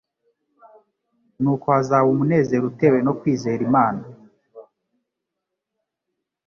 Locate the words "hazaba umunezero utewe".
1.75-2.99